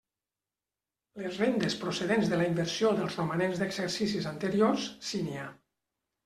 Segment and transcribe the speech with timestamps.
[1.23, 5.47] Les rendes procedents de la inversió dels romanents d'exercicis anteriors, si n'hi ha.